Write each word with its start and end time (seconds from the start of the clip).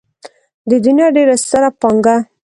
د 0.69 0.71
دنيا 0.85 1.07
ډېره 1.15 1.35
ستره 1.43 1.69
پانګه. 1.79 2.15